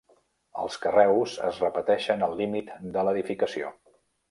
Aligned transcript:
Els 0.61 0.77
carreus 0.85 1.35
es 1.51 1.59
repeteixen 1.65 2.27
al 2.29 2.35
límit 2.41 2.73
de 2.99 3.07
l'edificació. 3.09 3.73